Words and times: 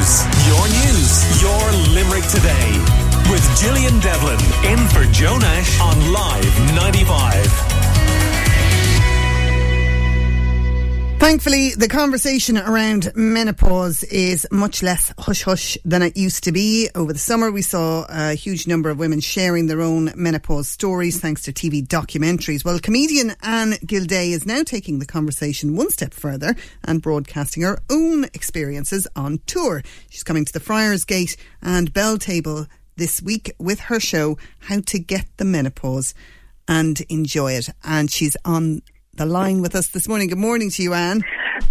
news. 0.00 0.24
Your 0.46 0.68
news. 0.68 1.42
Your 1.42 1.72
Limerick 1.94 2.24
today. 2.24 2.72
With 3.30 3.44
Gillian 3.60 4.00
Devlin 4.00 4.40
in 4.64 4.88
for 4.88 5.04
Joe 5.12 5.36
Nash 5.36 5.80
on 5.80 6.12
Live 6.12 6.74
95. 6.74 7.69
Thankfully, 11.20 11.74
the 11.74 11.86
conversation 11.86 12.56
around 12.56 13.12
menopause 13.14 14.02
is 14.04 14.46
much 14.50 14.82
less 14.82 15.12
hush 15.18 15.42
hush 15.42 15.76
than 15.84 16.00
it 16.00 16.16
used 16.16 16.44
to 16.44 16.50
be. 16.50 16.88
Over 16.94 17.12
the 17.12 17.18
summer, 17.18 17.52
we 17.52 17.60
saw 17.60 18.06
a 18.08 18.32
huge 18.32 18.66
number 18.66 18.88
of 18.88 18.98
women 18.98 19.20
sharing 19.20 19.66
their 19.66 19.82
own 19.82 20.12
menopause 20.16 20.66
stories 20.66 21.20
thanks 21.20 21.42
to 21.42 21.52
TV 21.52 21.86
documentaries. 21.86 22.64
Well, 22.64 22.78
comedian 22.78 23.34
Anne 23.42 23.72
Gildea 23.84 24.32
is 24.32 24.46
now 24.46 24.62
taking 24.62 24.98
the 24.98 25.04
conversation 25.04 25.76
one 25.76 25.90
step 25.90 26.14
further 26.14 26.56
and 26.84 27.02
broadcasting 27.02 27.64
her 27.64 27.78
own 27.90 28.24
experiences 28.24 29.06
on 29.14 29.40
tour. 29.44 29.82
She's 30.08 30.24
coming 30.24 30.46
to 30.46 30.52
the 30.54 30.58
Friars 30.58 31.04
Gate 31.04 31.36
and 31.60 31.92
Belltable 31.92 32.66
this 32.96 33.20
week 33.20 33.52
with 33.58 33.78
her 33.80 34.00
show, 34.00 34.38
How 34.60 34.80
to 34.86 34.98
Get 34.98 35.26
the 35.36 35.44
Menopause 35.44 36.14
and 36.66 36.98
Enjoy 37.10 37.52
It. 37.52 37.68
And 37.84 38.10
she's 38.10 38.38
on 38.46 38.80
the 39.14 39.26
line 39.26 39.60
with 39.60 39.74
us 39.74 39.88
this 39.88 40.08
morning. 40.08 40.28
Good 40.28 40.38
morning 40.38 40.70
to 40.70 40.82
you, 40.82 40.94
Anne. 40.94 41.22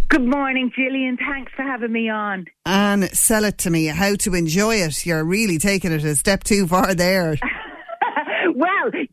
Good 0.10 0.26
morning, 0.26 0.72
Gillian. 0.76 1.18
Thanks 1.18 1.52
for 1.56 1.64
having 1.64 1.92
me 1.92 2.10
on. 2.10 2.48
Anne, 2.66 3.10
sell 3.14 3.44
it 3.44 3.58
to 3.60 3.70
me. 3.70 3.86
How 3.86 4.16
to 4.16 4.36
enjoy 4.36 4.76
it. 4.78 5.06
You're 5.06 5.24
really 5.24 5.58
taking 5.58 5.92
it 5.92 6.04
a 6.04 6.16
step 6.16 6.44
too 6.44 6.68
far 6.68 6.96
there. 6.96 7.38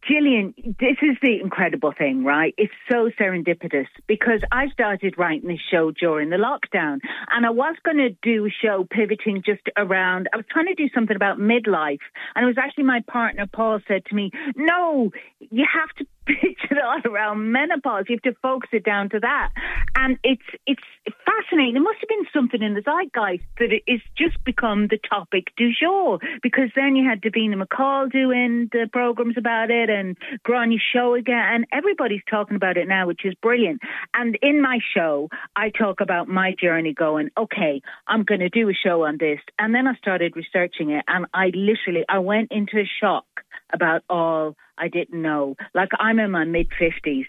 Gillian, 0.09 0.55
this 0.57 0.97
is 1.03 1.17
the 1.23 1.41
incredible 1.41 1.93
thing, 1.97 2.25
right? 2.25 2.55
It's 2.57 2.73
so 2.91 3.11
serendipitous 3.21 3.87
because 4.07 4.41
I 4.51 4.69
started 4.69 5.15
writing 5.19 5.49
this 5.49 5.61
show 5.71 5.91
during 5.91 6.31
the 6.31 6.37
lockdown 6.37 6.99
and 7.31 7.47
I 7.47 7.51
was 7.51 7.77
going 7.85 7.99
to 7.99 8.11
do 8.23 8.47
a 8.47 8.51
show 8.51 8.87
pivoting 8.89 9.43
just 9.45 9.63
around, 9.77 10.29
I 10.33 10.37
was 10.37 10.47
trying 10.51 10.67
to 10.67 10.75
do 10.75 10.89
something 10.95 11.17
about 11.17 11.39
midlife. 11.39 12.01
And 12.35 12.45
it 12.45 12.47
was 12.47 12.59
actually 12.59 12.85
my 12.85 13.01
partner, 13.07 13.47
Paul, 13.53 13.81
said 13.87 14.05
to 14.07 14.15
me, 14.15 14.31
no, 14.57 15.11
you 15.39 15.67
have 15.73 15.91
to 15.99 16.07
pitch 16.27 16.59
it 16.71 16.79
all 16.79 17.01
around 17.05 17.53
menopause. 17.53 18.05
You 18.09 18.17
have 18.23 18.35
to 18.35 18.41
focus 18.41 18.71
it 18.73 18.85
down 18.85 19.11
to 19.11 19.21
that. 19.21 19.51
And 19.99 20.19
it's, 20.23 20.43
it's 20.67 20.83
fascinating. 21.25 21.75
There 21.75 21.83
must 21.83 21.99
have 22.01 22.09
been 22.09 22.27
something 22.33 22.63
in 22.63 22.75
the 22.75 22.83
zeitgeist 22.83 23.43
that 23.59 23.73
it 23.73 23.83
is 23.87 24.01
just 24.17 24.43
become 24.45 24.89
the 24.89 24.99
topic 24.99 25.49
du 25.57 25.73
jour 25.73 26.19
because 26.43 26.71
then 26.77 26.97
you 26.97 27.09
had 27.09 27.23
Davina 27.23 27.61
McCall 27.61 28.11
doing 28.11 28.69
the 28.73 28.89
programs 28.93 29.37
about 29.39 29.71
it 29.71 29.89
and 29.89 30.17
Grania 30.43 30.79
Show 30.93 31.15
again. 31.15 31.37
And 31.39 31.67
everybody's 31.73 32.23
talking 32.31 32.57
about 32.57 32.77
it 32.77 32.89
now, 32.89 33.07
which 33.07 33.25
is 33.25 33.35
brilliant. 33.43 33.81
And 34.15 34.39
in 34.43 34.61
my 34.61 34.81
show, 34.95 35.29
I 35.55 35.71
talk 35.71 36.01
about 36.01 36.29
my 36.29 36.55
journey 36.61 36.93
going, 36.93 37.31
okay, 37.37 37.81
I'm 38.07 38.25
going 38.25 38.41
to 38.41 38.49
do 38.51 38.69
a 38.69 38.75
show 38.75 39.05
on 39.05 39.17
this. 39.19 39.41
And 39.59 39.75
then 39.75 39.87
I 39.87 39.95
started 39.97 40.37
researching 40.37 40.91
it 40.91 41.05
and 41.09 41.27
I 41.33 41.47
literally, 41.55 42.05
I 42.09 42.19
went 42.19 42.53
into 42.53 42.85
shock 43.01 43.25
about 43.73 44.03
all 44.09 44.57
I 44.79 44.89
didn't 44.89 45.21
know. 45.21 45.57
Like 45.75 45.91
I'm 45.99 46.19
in 46.19 46.31
my 46.31 46.45
mid 46.45 46.69
fifties, 46.79 47.27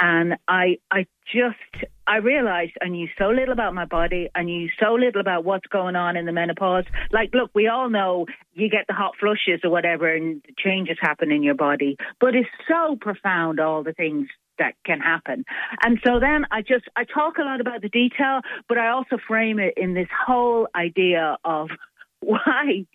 and 0.00 0.36
I 0.48 0.78
I 0.90 1.06
just 1.32 1.86
I 2.06 2.18
realized 2.18 2.72
I 2.82 2.88
knew 2.88 3.08
so 3.18 3.28
little 3.28 3.52
about 3.52 3.74
my 3.74 3.84
body. 3.84 4.28
I 4.34 4.42
knew 4.42 4.68
so 4.80 4.94
little 4.94 5.20
about 5.20 5.44
what's 5.44 5.66
going 5.66 5.96
on 5.96 6.16
in 6.16 6.26
the 6.26 6.32
menopause. 6.32 6.84
Like, 7.12 7.30
look, 7.34 7.50
we 7.54 7.68
all 7.68 7.90
know 7.90 8.26
you 8.54 8.70
get 8.70 8.86
the 8.86 8.94
hot 8.94 9.14
flushes 9.18 9.60
or 9.64 9.70
whatever, 9.70 10.12
and 10.12 10.42
the 10.46 10.54
changes 10.56 10.96
happen 11.00 11.30
in 11.30 11.42
your 11.42 11.54
body. 11.54 11.96
But 12.20 12.34
it's 12.34 12.48
so 12.68 12.96
profound 13.00 13.60
all 13.60 13.82
the 13.82 13.92
things 13.92 14.28
that 14.58 14.74
can 14.84 15.00
happen. 15.00 15.44
And 15.82 15.98
so 16.04 16.18
then 16.20 16.46
I 16.50 16.62
just 16.62 16.84
I 16.96 17.04
talk 17.04 17.38
a 17.38 17.42
lot 17.42 17.60
about 17.60 17.82
the 17.82 17.88
detail, 17.88 18.40
but 18.68 18.78
I 18.78 18.88
also 18.88 19.18
frame 19.26 19.58
it 19.58 19.74
in 19.76 19.94
this 19.94 20.08
whole 20.26 20.68
idea 20.74 21.36
of 21.44 21.68
why 22.20 22.86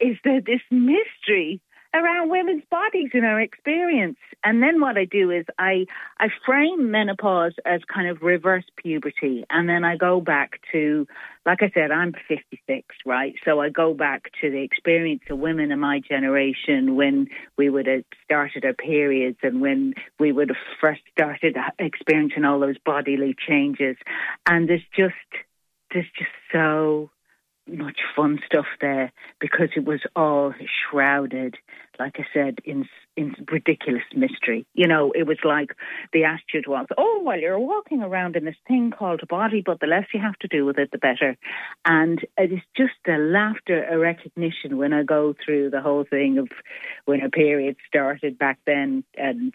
is 0.00 0.16
there 0.24 0.40
this 0.40 0.62
mystery 0.70 1.60
around 1.94 2.30
women's 2.30 2.62
bodies 2.70 3.10
and 3.14 3.24
our 3.24 3.40
experience. 3.40 4.18
And 4.44 4.62
then 4.62 4.80
what 4.80 4.96
I 4.96 5.04
do 5.04 5.30
is 5.30 5.44
I 5.58 5.86
I 6.18 6.28
frame 6.46 6.90
menopause 6.90 7.52
as 7.66 7.80
kind 7.92 8.08
of 8.08 8.22
reverse 8.22 8.64
puberty, 8.76 9.44
and 9.50 9.68
then 9.68 9.84
I 9.84 9.96
go 9.96 10.20
back 10.20 10.60
to, 10.72 11.06
like 11.44 11.62
I 11.62 11.70
said, 11.74 11.90
I'm 11.90 12.14
56, 12.28 12.86
right? 13.04 13.34
So 13.44 13.60
I 13.60 13.68
go 13.68 13.92
back 13.92 14.30
to 14.40 14.50
the 14.50 14.62
experience 14.62 15.22
of 15.28 15.38
women 15.38 15.72
in 15.72 15.80
my 15.80 16.00
generation 16.00 16.96
when 16.96 17.28
we 17.58 17.68
would 17.68 17.86
have 17.86 18.04
started 18.24 18.64
our 18.64 18.72
periods 18.72 19.38
and 19.42 19.60
when 19.60 19.94
we 20.18 20.32
would 20.32 20.48
have 20.48 20.58
first 20.80 21.02
started 21.12 21.56
experiencing 21.78 22.44
all 22.44 22.60
those 22.60 22.78
bodily 22.78 23.34
changes, 23.46 23.96
and 24.46 24.68
there's 24.68 24.86
just 24.96 25.14
there's 25.92 26.06
just 26.16 26.30
so 26.52 27.10
much 27.66 27.98
fun 28.16 28.40
stuff 28.44 28.66
there 28.80 29.12
because 29.40 29.68
it 29.76 29.84
was 29.84 30.00
all 30.16 30.52
shrouded, 30.90 31.56
like 31.98 32.16
I 32.18 32.24
said, 32.32 32.58
in 32.64 32.88
in 33.16 33.34
ridiculous 33.50 34.02
mystery. 34.14 34.66
You 34.74 34.88
know, 34.88 35.12
it 35.12 35.26
was 35.26 35.38
like 35.44 35.76
they 36.12 36.20
the 36.20 36.24
attitude 36.24 36.66
was, 36.66 36.86
"Oh, 36.96 37.22
well, 37.24 37.38
you're 37.38 37.58
walking 37.58 38.02
around 38.02 38.36
in 38.36 38.44
this 38.44 38.56
thing 38.66 38.90
called 38.90 39.20
a 39.22 39.26
body, 39.26 39.62
but 39.64 39.80
the 39.80 39.86
less 39.86 40.06
you 40.12 40.20
have 40.20 40.38
to 40.40 40.48
do 40.48 40.64
with 40.64 40.78
it, 40.78 40.90
the 40.90 40.98
better." 40.98 41.36
And 41.84 42.24
it 42.36 42.52
is 42.52 42.60
just 42.76 42.94
a 43.06 43.18
laughter, 43.18 43.84
a 43.84 43.98
recognition 43.98 44.78
when 44.78 44.92
I 44.92 45.02
go 45.02 45.34
through 45.44 45.70
the 45.70 45.80
whole 45.80 46.04
thing 46.04 46.38
of 46.38 46.48
when 47.04 47.22
a 47.22 47.30
period 47.30 47.76
started 47.86 48.38
back 48.38 48.58
then, 48.66 49.04
and 49.16 49.54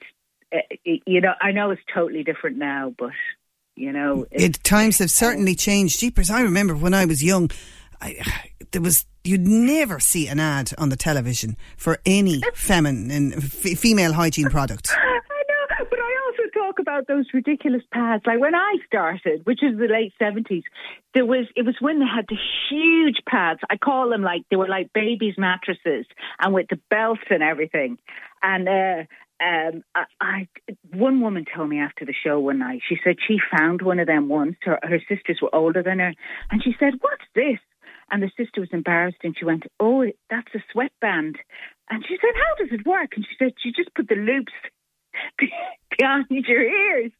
uh, 0.54 0.60
you 0.84 1.22
know, 1.22 1.34
I 1.42 1.52
know 1.52 1.72
it's 1.72 1.82
totally 1.94 2.24
different 2.24 2.58
now, 2.58 2.94
but 2.98 3.12
you 3.76 3.92
know, 3.92 4.26
it, 4.32 4.64
times 4.64 5.00
have 5.00 5.12
certainly 5.12 5.54
changed. 5.54 6.00
Jeepers, 6.00 6.30
I 6.30 6.42
remember 6.42 6.76
when 6.76 6.94
I 6.94 7.06
was 7.06 7.24
young. 7.24 7.50
I, 8.02 8.52
there 8.72 8.82
was 8.82 9.06
you'd 9.24 9.48
never 9.48 10.00
see 10.00 10.28
an 10.28 10.40
ad 10.40 10.72
on 10.78 10.90
the 10.90 10.96
television 10.96 11.58
for 11.78 12.00
any 12.06 12.42
feminine 12.54 13.34
f- 13.34 13.78
female 13.80 14.14
hygiene 14.14 14.50
product. 14.50 14.90
I 14.98 15.20
know, 15.80 15.86
but 15.90 16.00
I 16.00 16.18
also 16.28 16.50
talk 16.54 16.80
about 16.80 17.08
those 17.08 17.26
ridiculous 17.34 17.82
pads. 17.92 18.24
Like 18.26 18.40
when 18.40 18.56
I 18.56 18.76
started, 18.86 19.46
which 19.46 19.64
is 19.64 19.78
the 19.78 19.88
late 19.88 20.14
seventies, 20.20 20.64
there 21.14 21.26
was 21.26 21.46
it 21.56 21.66
was 21.66 21.76
when 21.80 22.00
they 22.00 22.06
had 22.06 22.26
the 22.30 22.38
huge 22.70 23.18
pads. 23.28 23.60
I 23.70 23.78
call 23.78 24.10
them 24.10 24.22
like 24.22 24.44
they 24.50 24.58
were 24.58 24.68
like 24.68 24.94
babies' 24.94 25.36
mattresses, 25.38 26.06
and 26.40 26.54
with 26.54 26.68
the 26.70 26.80
belts 26.90 27.22
and 27.30 27.44
everything. 27.44 27.98
And 28.44 28.70
uh, 28.70 29.04
um, 29.42 29.84
I, 29.94 30.06
I, 30.22 30.48
one 30.94 31.20
woman 31.20 31.46
told 31.54 31.70
me 31.70 31.80
after 31.80 32.06
the 32.06 32.14
show 32.14 32.40
one 32.40 32.60
night. 32.60 32.82
She 32.88 32.98
said 33.04 33.16
she 33.28 33.38
found 33.58 33.82
one 33.82 34.00
of 34.00 34.08
them 34.08 34.30
once. 34.30 34.56
Her, 34.62 34.80
her 34.82 35.00
sisters 35.10 35.40
were 35.42 35.54
older 35.54 35.84
than 35.84 36.00
her, 36.00 36.14
and 36.52 36.64
she 36.64 36.74
said, 36.80 36.94
"What's 37.02 37.26
this?" 37.34 37.60
And 38.16 38.24
the 38.24 38.32
sister 38.38 38.62
was 38.62 38.70
embarrassed 38.72 39.18
and 39.24 39.36
she 39.38 39.44
went, 39.44 39.66
Oh, 39.78 40.06
that's 40.30 40.48
a 40.56 40.64
sweatband. 40.72 41.36
And 41.90 42.02
she 42.08 42.16
said, 42.16 42.32
How 42.34 42.64
does 42.64 42.72
it 42.72 42.88
work? 42.88 43.12
And 43.18 43.28
she 43.28 43.36
said, 43.38 43.52
You 43.62 43.74
just 43.74 43.94
put 43.94 44.08
the 44.08 44.16
loops 44.16 44.54
behind 46.00 46.26
your 46.30 46.64
ears. 46.64 47.12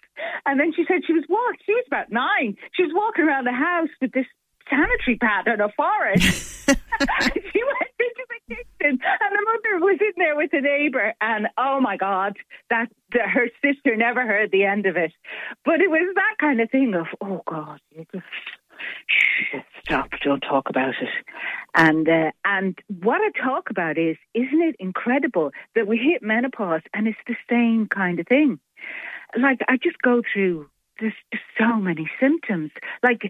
And 0.46 0.58
then 0.58 0.72
she 0.74 0.86
said 0.88 1.04
she 1.06 1.12
was 1.12 1.26
walking, 1.28 1.60
she 1.66 1.74
was 1.74 1.84
about 1.88 2.14
nine. 2.14 2.56
She 2.76 2.84
was 2.84 2.94
walking 2.96 3.26
around 3.26 3.44
the 3.44 3.52
house 3.52 3.90
with 4.00 4.14
this 4.14 4.26
sanitary 4.70 5.18
pad 5.20 5.50
on 5.50 5.60
her 5.60 5.74
forehead. 5.76 6.22
she 6.24 7.60
went 7.60 7.92
into 8.00 8.24
the 8.32 8.56
kitchen 8.56 8.96
and 8.96 9.32
the 9.36 9.46
mother 9.52 9.84
was 9.84 10.00
in 10.00 10.14
there 10.16 10.38
with 10.38 10.52
the 10.52 10.62
neighbour 10.62 11.14
and 11.20 11.48
oh 11.58 11.82
my 11.82 11.98
god 11.98 12.38
that, 12.70 12.88
that 13.12 13.30
her 13.30 13.48
sister 13.62 13.96
never 13.98 14.26
heard 14.26 14.50
the 14.52 14.64
end 14.64 14.86
of 14.86 14.96
it 14.96 15.12
but 15.66 15.82
it 15.82 15.90
was 15.90 16.16
that 16.16 16.36
kind 16.40 16.62
of 16.62 16.72
thing 16.72 16.96
of 16.96 17.06
oh 17.22 17.44
god 17.48 17.80
you 17.92 18.06
just 18.14 19.65
stop, 19.86 20.10
don't 20.24 20.42
talk 20.42 20.70
about 20.70 20.90
it. 21.02 21.10
And 21.76 22.08
uh, 22.08 22.32
and 22.44 22.78
what 23.02 23.22
I 23.22 23.30
talk 23.44 23.70
about 23.70 23.98
is, 23.98 24.18
isn't 24.34 24.62
it 24.62 24.76
incredible 24.80 25.52
that 25.76 25.88
we 25.88 25.98
hit 25.98 26.22
menopause 26.22 26.82
and 26.94 27.08
it's 27.08 27.18
the 27.28 27.36
same 27.50 27.88
kind 27.88 28.20
of 28.20 28.28
thing? 28.28 28.60
Like 29.40 29.60
I 29.68 29.78
just 29.78 30.02
go 30.02 30.22
through 30.34 30.70
there's 31.00 31.14
just 31.34 31.44
so 31.58 31.76
many 31.76 32.10
symptoms. 32.20 32.72
Like, 33.04 33.30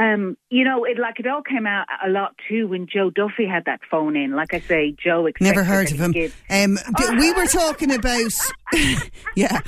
um, 0.00 0.36
you 0.48 0.64
know, 0.64 0.84
it 0.84 0.98
like 0.98 1.18
it 1.18 1.26
all 1.26 1.42
came 1.42 1.66
out 1.66 1.86
a 2.04 2.08
lot 2.08 2.34
too 2.48 2.68
when 2.68 2.86
Joe 2.86 3.10
Duffy 3.10 3.46
had 3.46 3.64
that 3.64 3.80
phone 3.90 4.16
in. 4.16 4.36
Like 4.36 4.54
I 4.54 4.60
say, 4.60 4.94
Joe 5.02 5.28
never 5.40 5.64
heard 5.64 5.90
of 5.90 5.98
him. 5.98 6.14
Um, 6.48 6.78
we 7.18 7.32
were 7.32 7.46
talking 7.46 7.92
about, 7.92 8.32
yeah. 9.34 9.60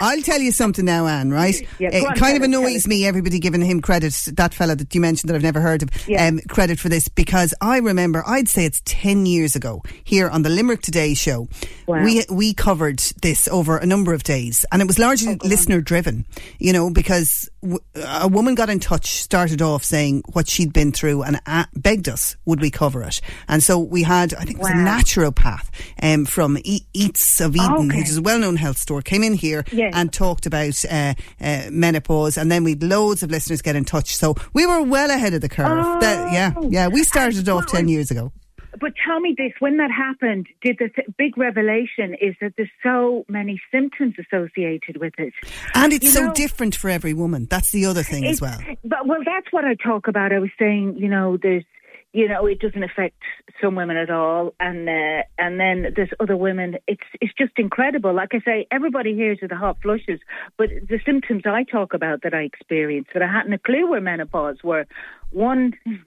I'll 0.00 0.22
tell 0.22 0.40
you 0.40 0.52
something 0.52 0.84
now, 0.84 1.06
Anne. 1.06 1.30
Right? 1.30 1.60
Yeah, 1.78 1.90
it 1.92 2.06
on, 2.06 2.14
kind 2.14 2.36
of 2.36 2.42
annoys 2.42 2.86
me 2.86 3.06
everybody 3.06 3.38
giving 3.38 3.62
him 3.62 3.80
credit. 3.80 4.14
That 4.32 4.54
fella 4.54 4.74
that 4.76 4.94
you 4.94 5.00
mentioned 5.00 5.28
that 5.28 5.36
I've 5.36 5.42
never 5.42 5.60
heard 5.60 5.82
of, 5.82 5.90
yeah. 6.08 6.26
um, 6.26 6.40
credit 6.48 6.78
for 6.78 6.88
this 6.88 7.08
because 7.08 7.54
I 7.60 7.78
remember 7.78 8.24
I'd 8.26 8.48
say 8.48 8.64
it's 8.64 8.80
ten 8.84 9.26
years 9.26 9.54
ago 9.54 9.82
here 10.04 10.28
on 10.28 10.42
the 10.42 10.48
Limerick 10.48 10.82
Today 10.82 11.14
show. 11.14 11.48
Wow. 11.86 12.02
We 12.02 12.24
we 12.30 12.54
covered 12.54 13.00
this 13.22 13.48
over 13.48 13.76
a 13.76 13.86
number 13.86 14.14
of 14.14 14.22
days, 14.22 14.64
and 14.72 14.80
it 14.80 14.86
was 14.86 14.98
largely 14.98 15.38
oh, 15.40 15.46
listener 15.46 15.80
driven. 15.80 16.24
You 16.58 16.72
know, 16.72 16.90
because 16.90 17.50
w- 17.62 17.80
a 17.96 18.28
woman 18.28 18.54
got 18.54 18.70
in 18.70 18.80
touch, 18.80 19.06
started 19.20 19.60
off 19.60 19.84
saying 19.84 20.22
what 20.32 20.48
she'd 20.48 20.72
been 20.72 20.92
through, 20.92 21.22
and 21.22 21.40
uh, 21.46 21.64
begged 21.74 22.08
us 22.08 22.36
would 22.46 22.60
we 22.60 22.70
cover 22.70 23.02
it. 23.02 23.20
And 23.46 23.62
so 23.62 23.78
we 23.78 24.02
had, 24.02 24.32
I 24.34 24.44
think, 24.44 24.58
it 24.58 24.62
was 24.62 24.70
wow. 24.72 24.80
a 24.80 25.02
naturopath 25.02 25.68
um, 26.02 26.24
from 26.24 26.58
e- 26.64 26.86
Eats 26.94 27.40
of 27.40 27.54
Eden, 27.54 27.90
okay. 27.90 27.98
which 27.98 28.08
is 28.08 28.18
a 28.18 28.22
well 28.22 28.38
well-known 28.38 28.56
health 28.56 28.78
store, 28.78 29.02
came 29.02 29.24
in 29.24 29.34
here 29.34 29.64
Yes. 29.88 29.94
and 29.96 30.12
talked 30.12 30.46
about 30.46 30.84
uh, 30.90 31.14
uh, 31.40 31.62
menopause, 31.70 32.36
and 32.36 32.50
then 32.52 32.64
we'd 32.64 32.82
loads 32.82 33.22
of 33.22 33.30
listeners 33.30 33.62
get 33.62 33.76
in 33.76 33.84
touch. 33.84 34.16
So 34.16 34.34
we 34.52 34.66
were 34.66 34.82
well 34.82 35.10
ahead 35.10 35.34
of 35.34 35.40
the 35.40 35.48
curve. 35.48 36.00
That- 36.00 36.32
yeah, 36.32 36.52
Oh. 36.56 36.68
yeah. 36.70 36.88
We 36.88 37.02
started 37.04 37.48
off 37.48 37.66
ten 37.66 37.88
years 37.88 38.10
ago. 38.10 38.32
But 38.80 38.92
tell 39.04 39.18
me 39.18 39.34
this: 39.36 39.52
when 39.58 39.78
that 39.78 39.90
happened, 39.90 40.46
did 40.62 40.76
the 40.78 40.88
th- 40.88 41.08
big 41.16 41.36
revelation 41.36 42.14
is 42.20 42.36
that 42.40 42.52
there's 42.56 42.70
so 42.82 43.24
many 43.28 43.60
symptoms 43.72 44.14
associated 44.18 44.98
with 45.00 45.14
it? 45.18 45.32
And 45.74 45.92
it's 45.92 46.04
You 46.04 46.10
so 46.10 46.26
know- 46.26 46.34
different 46.34 46.76
for 46.76 46.88
every 46.90 47.14
woman. 47.14 47.46
That's 47.50 47.72
the 47.72 47.86
other 47.86 48.02
thing 48.04 48.24
as 48.26 48.40
well. 48.40 48.58
But 48.84 49.06
well, 49.06 49.20
that's 49.24 49.46
what 49.52 49.64
I 49.64 49.74
talk 49.74 50.06
about. 50.06 50.32
I 50.32 50.38
was 50.38 50.50
saying, 50.58 50.96
you 50.98 51.08
know, 51.08 51.36
there's, 51.42 51.64
you 52.12 52.26
know, 52.28 52.46
it 52.46 52.58
doesn't 52.60 52.82
affect 52.82 53.16
some 53.60 53.74
women 53.74 53.96
at 53.96 54.10
all, 54.10 54.54
and 54.58 54.88
uh, 54.88 55.22
and 55.38 55.60
then 55.60 55.92
there's 55.94 56.10
other 56.20 56.36
women. 56.36 56.76
It's 56.86 57.02
it's 57.20 57.34
just 57.36 57.52
incredible. 57.58 58.14
Like 58.14 58.30
I 58.32 58.40
say, 58.44 58.66
everybody 58.70 59.14
hears 59.14 59.38
of 59.42 59.50
the 59.50 59.56
hot 59.56 59.76
flushes, 59.82 60.20
but 60.56 60.70
the 60.88 61.00
symptoms 61.04 61.42
I 61.44 61.64
talk 61.64 61.92
about 61.92 62.22
that 62.22 62.34
I 62.34 62.42
experienced 62.42 63.10
that 63.12 63.22
I 63.22 63.30
hadn't 63.30 63.52
a 63.52 63.58
clue 63.58 63.90
were 63.90 64.00
menopause 64.00 64.56
were 64.62 64.86
one. 65.30 65.74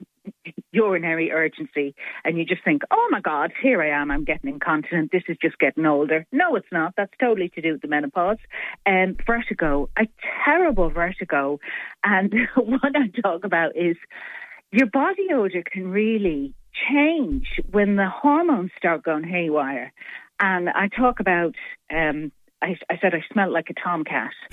urinary 0.70 1.32
urgency. 1.32 1.96
And 2.24 2.38
you 2.38 2.44
just 2.44 2.62
think 2.64 2.82
oh 2.92 3.08
my 3.10 3.20
god 3.20 3.52
here 3.60 3.82
i 3.82 3.88
am. 3.88 4.10
I'm 4.10 4.24
getting 4.24 4.50
incontinent. 4.50 5.10
This 5.10 5.24
is 5.28 5.36
just 5.42 5.58
getting 5.58 5.84
older. 5.84 6.26
No 6.30 6.54
it's 6.54 6.70
not. 6.70 6.94
That's 6.96 7.12
totally 7.20 7.48
to 7.56 7.60
do 7.60 7.72
with 7.72 7.82
the 7.82 7.88
menopause. 7.88 8.38
Um, 8.86 9.16
vertigo 9.26 9.88
a 9.98 10.06
terrible 10.44 10.90
vertigo. 10.90 11.58
And 12.04 12.32
what 12.54 12.92
i 12.94 13.20
talk 13.20 13.44
about 13.44 13.76
is 13.76 13.96
your 14.72 14.86
body 14.86 15.28
odor 15.32 15.62
can 15.70 15.88
really 15.90 16.54
change 16.90 17.60
when 17.70 17.96
the 17.96 18.08
hormones 18.08 18.70
start 18.76 19.02
going 19.02 19.24
haywire 19.24 19.92
and 20.40 20.68
i 20.70 20.88
talk 20.88 21.20
about 21.20 21.54
um, 21.94 22.32
I, 22.62 22.76
I 22.88 22.98
said 23.00 23.12
I 23.12 23.24
smelled 23.32 23.52
like 23.52 23.70
a 23.70 23.74
tomcat. 23.74 24.30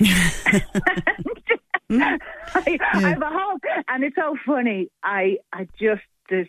I, 1.90 2.78
I 2.92 3.00
have 3.00 3.22
a 3.22 3.28
whole, 3.28 3.58
and 3.88 4.04
it's 4.04 4.16
so 4.16 4.36
funny. 4.44 4.90
I 5.02 5.38
I 5.52 5.68
just 5.80 6.02
this 6.28 6.46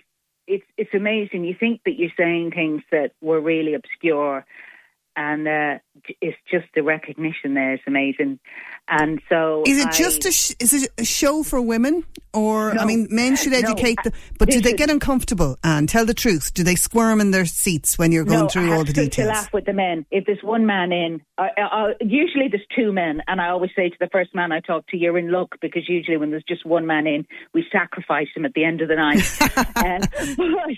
it's 0.48 0.66
it's 0.78 0.94
amazing. 0.94 1.46
You 1.46 1.56
think 1.60 1.82
that 1.86 1.98
you're 1.98 2.12
saying 2.18 2.52
things 2.52 2.84
that 2.92 3.14
were 3.22 3.40
really 3.40 3.74
obscure, 3.74 4.46
and 5.16 5.48
uh, 5.48 5.78
it's 6.22 6.38
just 6.50 6.66
the 6.76 6.82
recognition 6.84 7.54
there 7.54 7.74
is 7.74 7.80
amazing. 7.88 8.40
And 8.88 9.22
so 9.30 9.64
Is 9.66 9.78
it 9.80 9.88
I- 9.88 9.92
just 9.92 10.26
a 10.26 10.32
sh- 10.32 10.56
is 10.60 10.74
it 10.74 10.90
a 10.98 11.06
show 11.06 11.44
for 11.44 11.62
women, 11.62 12.04
or 12.34 12.78
I 12.78 12.86
mean, 12.86 13.08
men 13.12 13.36
should 13.36 13.52
No. 13.54 13.60
educate 13.60 13.98
them, 14.04 14.14
but 14.40 14.50
do 14.50 14.60
they 14.62 14.74
get 14.74 14.90
uncomfortable? 14.90 15.58
And 15.64 15.88
tell 15.88 16.06
the 16.06 16.14
truth, 16.14 16.54
do 16.54 16.64
they 16.64 16.76
squirm 16.76 17.22
in 17.22 17.32
their 17.32 17.46
seats 17.46 17.98
when 17.98 18.12
you're 18.12 18.24
going 18.26 18.42
no, 18.42 18.48
through 18.50 18.72
I 18.72 18.76
all 18.76 18.84
the 18.84 18.94
details? 18.94 19.28
To 19.30 19.34
laugh 19.34 19.54
with 19.54 19.66
the 19.66 19.74
men. 19.74 20.06
If 20.12 20.26
there's 20.26 20.42
one 20.44 20.66
man 20.66 20.92
in, 20.92 21.22
I, 21.38 21.50
I, 21.58 21.62
I- 21.62 21.94
usually 22.02 22.48
there's 22.50 22.66
two 22.76 22.92
men, 22.92 23.22
and 23.28 23.40
I 23.40 23.50
always 23.50 23.72
say 23.76 23.90
to 23.90 23.96
the 24.00 24.10
first 24.12 24.34
man 24.36 24.52
I 24.52 24.60
talk 24.60 24.88
to, 24.88 24.98
"You're 24.98 25.18
in 25.18 25.32
luck," 25.32 25.56
because 25.62 25.88
usually 25.88 26.18
when 26.18 26.32
there's 26.32 26.44
just 26.48 26.66
one 26.66 26.86
man 26.88 27.08
in, 27.08 27.26
we 27.54 27.66
sacrifice 27.72 28.28
him 28.36 28.46
at 28.46 28.54
the 28.54 28.66
end 28.66 28.82
of 28.82 28.88
the 28.90 28.96
night. 28.96 29.24
um, 29.76 30.76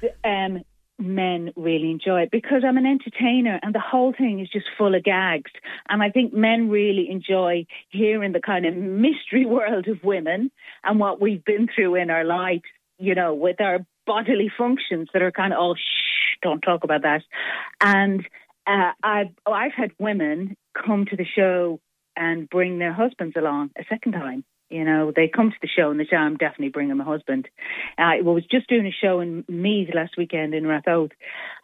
but 0.00 0.28
um, 0.28 0.62
men 0.98 1.52
really 1.56 1.90
enjoy 1.90 2.22
it 2.22 2.30
because 2.30 2.62
I'm 2.66 2.76
an 2.76 2.86
entertainer, 2.86 3.58
and 3.62 3.74
the 3.74 3.80
whole 3.80 4.12
thing 4.12 4.40
is 4.40 4.48
just 4.48 4.66
full 4.76 4.94
of 4.94 5.04
gags. 5.04 5.50
And 5.88 6.02
I 6.02 6.10
think 6.10 6.32
men 6.32 6.68
really 6.68 7.08
enjoy 7.10 7.66
hearing 7.90 8.32
the 8.32 8.40
kind 8.40 8.66
of 8.66 8.74
mystery 8.74 9.46
world 9.46 9.88
of 9.88 10.02
women 10.02 10.50
and 10.84 10.98
what 10.98 11.20
we've 11.20 11.44
been 11.44 11.68
through 11.74 11.96
in 11.96 12.10
our 12.10 12.24
lives. 12.24 12.62
You 12.98 13.14
know, 13.14 13.34
with 13.34 13.60
our 13.60 13.78
bodily 14.06 14.50
functions 14.56 15.08
that 15.12 15.22
are 15.22 15.30
kind 15.30 15.52
of 15.52 15.60
all 15.60 15.76
shh, 15.76 16.38
don't 16.42 16.60
talk 16.60 16.82
about 16.82 17.02
that. 17.02 17.22
And 17.80 18.26
uh, 18.66 18.92
I've 19.02 19.28
oh, 19.46 19.52
I've 19.52 19.72
had 19.72 19.92
women 19.98 20.56
come 20.74 21.06
to 21.06 21.16
the 21.16 21.24
show 21.24 21.80
and 22.16 22.48
bring 22.50 22.78
their 22.78 22.92
husbands 22.92 23.36
along 23.36 23.70
a 23.78 23.84
second 23.88 24.12
time. 24.12 24.44
You 24.70 24.84
know, 24.84 25.12
they 25.14 25.28
come 25.28 25.50
to 25.50 25.56
the 25.62 25.68
show 25.68 25.90
and 25.90 25.98
they 25.98 26.04
say, 26.04 26.16
"I'm 26.16 26.36
definitely 26.36 26.68
bringing 26.68 26.96
my 26.96 27.04
husband." 27.04 27.48
I 27.96 28.20
was 28.20 28.44
just 28.46 28.68
doing 28.68 28.86
a 28.86 28.92
show 28.92 29.20
in 29.20 29.44
Meath 29.48 29.94
last 29.94 30.16
weekend 30.16 30.54
in 30.54 30.64
Ratoath, 30.64 31.12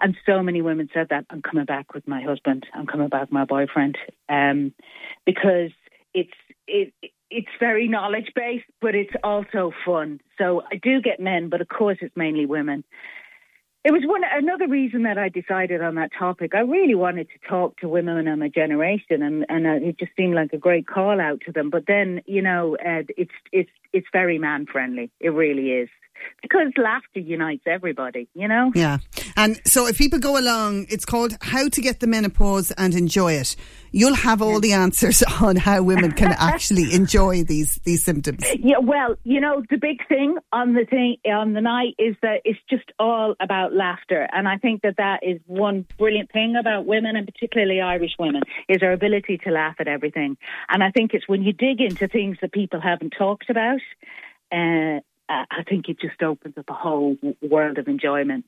and 0.00 0.16
so 0.24 0.42
many 0.42 0.62
women 0.62 0.88
said 0.94 1.08
that 1.10 1.26
I'm 1.30 1.42
coming 1.42 1.66
back 1.66 1.94
with 1.94 2.08
my 2.08 2.22
husband. 2.22 2.66
I'm 2.72 2.86
coming 2.86 3.08
back 3.08 3.22
with 3.22 3.32
my 3.32 3.44
boyfriend, 3.44 3.98
um, 4.28 4.72
because 5.26 5.70
it's 6.14 6.32
it 6.66 6.92
it's 7.30 7.48
very 7.58 7.88
knowledge 7.88 8.30
based, 8.34 8.64
but 8.80 8.94
it's 8.94 9.12
also 9.22 9.72
fun. 9.84 10.20
So 10.38 10.62
I 10.70 10.76
do 10.76 11.00
get 11.00 11.20
men, 11.20 11.48
but 11.48 11.60
of 11.60 11.68
course 11.68 11.98
it's 12.00 12.16
mainly 12.16 12.46
women. 12.46 12.84
It 13.84 13.92
was 13.92 14.02
one 14.06 14.22
another 14.24 14.66
reason 14.66 15.02
that 15.02 15.18
I 15.18 15.28
decided 15.28 15.82
on 15.82 15.96
that 15.96 16.10
topic. 16.18 16.54
I 16.54 16.60
really 16.60 16.94
wanted 16.94 17.28
to 17.28 17.48
talk 17.48 17.76
to 17.80 17.88
women 17.88 18.26
of 18.26 18.38
my 18.38 18.48
generation, 18.48 19.22
and 19.22 19.44
and 19.50 19.66
uh, 19.66 19.88
it 19.88 19.98
just 19.98 20.12
seemed 20.16 20.34
like 20.34 20.54
a 20.54 20.58
great 20.58 20.86
call 20.86 21.20
out 21.20 21.42
to 21.44 21.52
them. 21.52 21.68
But 21.68 21.84
then, 21.86 22.22
you 22.24 22.40
know, 22.40 22.76
uh, 22.76 23.02
it's 23.18 23.34
it's 23.52 23.70
it's 23.92 24.06
very 24.10 24.38
man 24.38 24.64
friendly. 24.64 25.10
It 25.20 25.28
really 25.30 25.70
is 25.70 25.90
because 26.40 26.68
laughter 26.78 27.20
unites 27.20 27.64
everybody. 27.66 28.26
You 28.34 28.48
know. 28.48 28.72
Yeah. 28.74 28.98
And 29.36 29.60
so 29.66 29.86
if 29.86 29.98
people 29.98 30.18
go 30.18 30.38
along, 30.38 30.86
it's 30.88 31.04
called 31.04 31.36
How 31.40 31.68
to 31.68 31.80
Get 31.80 32.00
the 32.00 32.06
Menopause 32.06 32.70
and 32.72 32.94
Enjoy 32.94 33.32
It. 33.32 33.56
You'll 33.90 34.14
have 34.14 34.42
all 34.42 34.60
the 34.60 34.72
answers 34.72 35.22
on 35.40 35.56
how 35.56 35.82
women 35.82 36.12
can 36.12 36.32
actually 36.32 36.92
enjoy 36.94 37.44
these 37.44 37.78
these 37.84 38.02
symptoms. 38.02 38.44
Yeah, 38.58 38.78
well, 38.78 39.16
you 39.22 39.40
know, 39.40 39.62
the 39.70 39.76
big 39.76 40.06
thing 40.08 40.36
on 40.52 40.74
the 40.74 40.84
thing 40.84 41.16
on 41.26 41.52
the 41.52 41.60
night 41.60 41.94
is 41.98 42.16
that 42.22 42.40
it's 42.44 42.58
just 42.68 42.90
all 42.98 43.34
about 43.38 43.72
laughter, 43.72 44.28
and 44.32 44.48
I 44.48 44.58
think 44.58 44.82
that 44.82 44.96
that 44.98 45.20
is 45.22 45.40
one 45.46 45.86
brilliant 45.96 46.32
thing 46.32 46.56
about 46.58 46.86
women, 46.86 47.14
and 47.16 47.26
particularly 47.26 47.80
Irish 47.80 48.12
women, 48.18 48.42
is 48.68 48.82
our 48.82 48.92
ability 48.92 49.38
to 49.44 49.50
laugh 49.50 49.76
at 49.78 49.86
everything. 49.86 50.36
And 50.68 50.82
I 50.82 50.90
think 50.90 51.12
it's 51.14 51.28
when 51.28 51.42
you 51.42 51.52
dig 51.52 51.80
into 51.80 52.08
things 52.08 52.38
that 52.40 52.52
people 52.52 52.80
haven't 52.80 53.14
talked 53.16 53.48
about, 53.48 53.80
uh, 54.50 55.00
I 55.28 55.62
think 55.68 55.88
it 55.88 55.98
just 56.00 56.22
opens 56.22 56.58
up 56.58 56.68
a 56.68 56.74
whole 56.74 57.16
world 57.42 57.78
of 57.78 57.88
enjoyment. 57.88 58.44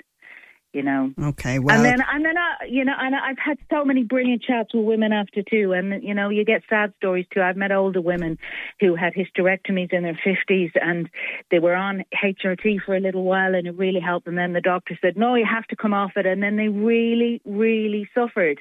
You 0.77 0.83
know. 0.83 1.11
Okay, 1.19 1.59
well, 1.59 1.75
And 1.75 1.83
then, 1.87 2.07
and 2.07 2.23
then, 2.23 2.37
I, 2.37 2.67
you 2.69 2.85
know, 2.85 2.93
and 3.01 3.15
I've 3.15 3.39
had 3.39 3.57
so 3.71 3.83
many 3.83 4.03
brilliant 4.03 4.43
chats 4.43 4.75
with 4.75 4.85
women 4.85 5.11
after 5.11 5.43
too, 5.43 5.73
and 5.73 6.05
you 6.05 6.13
know, 6.13 6.29
you 6.29 6.45
get 6.45 6.65
sad 6.69 6.93
stories 6.99 7.25
too. 7.33 7.41
I've 7.41 7.57
met 7.57 7.73
older 7.73 8.03
women 8.03 8.37
who 8.79 8.95
had 8.95 9.15
hysterectomies 9.15 9.95
in 9.95 10.03
their 10.03 10.21
fifties, 10.23 10.73
and 10.75 11.09
they 11.51 11.61
were 11.61 11.75
on 11.75 12.05
HRT 12.23 12.83
for 12.85 12.95
a 12.95 13.01
little 13.01 13.25
while, 13.25 13.55
and 13.55 13.67
it 13.67 13.75
really 13.75 14.01
helped. 14.01 14.27
And 14.27 14.37
then 14.37 14.53
the 14.53 14.61
doctor 14.61 14.99
said, 15.01 15.17
"No, 15.17 15.35
you 15.35 15.47
have 15.47 15.67
to 15.69 15.77
come 15.77 15.95
off 15.95 16.13
it," 16.17 16.27
and 16.27 16.43
then 16.43 16.57
they 16.57 16.69
really, 16.69 17.41
really 17.47 18.07
suffered. 18.15 18.59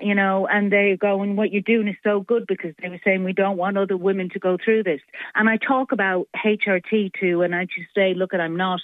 You 0.00 0.16
know, 0.16 0.48
and 0.48 0.72
they 0.72 0.98
go, 1.00 1.22
and 1.22 1.36
what 1.36 1.52
you're 1.52 1.62
doing 1.62 1.86
is 1.86 1.94
so 2.02 2.22
good 2.22 2.44
because 2.48 2.74
they 2.82 2.88
were 2.88 2.98
saying 3.04 3.22
we 3.22 3.32
don't 3.32 3.56
want 3.56 3.78
other 3.78 3.96
women 3.96 4.30
to 4.30 4.40
go 4.40 4.58
through 4.62 4.82
this. 4.82 5.00
And 5.36 5.48
I 5.48 5.58
talk 5.58 5.92
about 5.92 6.26
HRT 6.44 7.12
too, 7.20 7.42
and 7.42 7.54
I 7.54 7.66
just 7.66 7.94
say, 7.94 8.14
look, 8.14 8.34
at 8.34 8.40
I'm 8.40 8.56
not, 8.56 8.80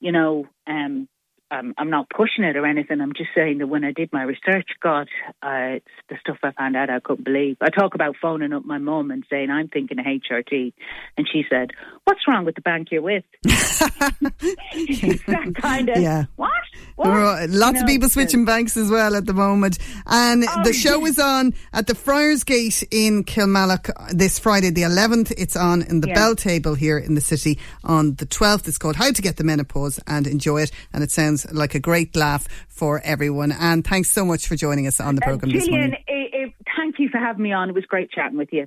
you 0.00 0.12
know, 0.12 0.46
um, 0.66 1.08
I'm, 1.54 1.74
I'm 1.78 1.90
not 1.90 2.10
pushing 2.10 2.44
it 2.44 2.56
or 2.56 2.66
anything. 2.66 3.00
I'm 3.00 3.14
just 3.14 3.30
saying 3.34 3.58
that 3.58 3.68
when 3.68 3.84
I 3.84 3.92
did 3.92 4.12
my 4.12 4.22
research, 4.22 4.68
God, 4.82 5.08
uh, 5.42 5.78
it's 5.78 5.86
the 6.08 6.16
stuff 6.20 6.38
I 6.42 6.52
found 6.52 6.76
out 6.76 6.90
I 6.90 7.00
couldn't 7.00 7.24
believe. 7.24 7.56
I 7.60 7.70
talk 7.70 7.94
about 7.94 8.16
phoning 8.20 8.52
up 8.52 8.64
my 8.64 8.78
mum 8.78 9.10
and 9.10 9.24
saying 9.30 9.50
I'm 9.50 9.68
thinking 9.68 9.98
of 9.98 10.04
HRT, 10.04 10.72
and 11.16 11.28
she 11.30 11.44
said, 11.48 11.70
"What's 12.04 12.26
wrong 12.26 12.44
with 12.44 12.56
the 12.56 12.60
bank 12.60 12.88
you're 12.90 13.02
with?" 13.02 13.24
that 13.44 15.54
kind 15.60 15.88
of 15.88 16.02
Yeah. 16.02 16.24
what? 16.36 16.50
What? 16.96 17.08
Right, 17.08 17.50
Lots 17.50 17.80
of 17.80 17.86
people 17.88 18.08
switching 18.08 18.44
banks 18.44 18.76
as 18.76 18.88
well 18.88 19.16
at 19.16 19.26
the 19.26 19.32
moment. 19.34 19.78
And 20.06 20.44
Oh, 20.48 20.62
the 20.62 20.72
show 20.72 21.00
yeah. 21.00 21.06
is 21.10 21.18
on 21.18 21.52
at 21.72 21.86
the 21.88 21.94
Friars 21.94 22.44
Gate 22.44 22.84
in 22.92 23.24
Kilmallock 23.24 23.90
this 24.12 24.38
Friday, 24.38 24.70
the 24.70 24.82
11th. 24.82 25.32
It's 25.36 25.56
on 25.56 25.82
in 25.82 26.00
the 26.02 26.08
Yeah. 26.08 26.14
Belltable 26.14 26.76
here 26.76 26.96
in 26.98 27.14
the 27.16 27.20
city 27.20 27.58
on 27.82 28.14
the 28.14 28.26
12th. 28.26 28.68
It's 28.68 28.78
called 28.78 28.94
How 28.96 29.10
to 29.10 29.22
Get 29.22 29.36
the 29.38 29.44
Menopause 29.44 29.98
and 30.06 30.26
Enjoy 30.28 30.62
It. 30.62 30.70
And 30.92 31.02
it 31.02 31.10
sounds 31.10 31.46
like 31.52 31.74
a 31.74 31.80
great 31.80 32.14
laugh 32.14 32.46
for 32.68 33.00
everyone. 33.04 33.50
And 33.52 33.84
thanks 33.84 34.12
so 34.12 34.24
much 34.24 34.46
for 34.46 34.54
joining 34.54 34.86
us 34.86 35.00
on 35.00 35.16
the 35.16 35.22
Uh, 35.22 35.26
programme 35.30 35.50
this 35.52 35.68
morning. 35.68 35.94
eh, 36.06 36.12
eh, 36.32 36.46
thank 36.76 37.00
you 37.00 37.08
for 37.08 37.18
having 37.18 37.42
me 37.42 37.52
on. 37.52 37.68
It 37.70 37.74
was 37.74 37.86
great 37.86 38.10
chatting 38.12 38.38
with 38.38 38.52
you. 38.52 38.66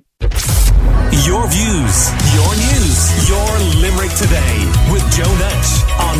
Your 1.24 1.46
views, 1.48 1.96
your 2.36 2.52
news, 2.56 3.28
your 3.28 3.48
Limerick 3.80 4.12
today 4.16 4.56
with 4.92 5.02
Joe 5.16 5.34
Nash 5.38 5.82
on 5.98 6.16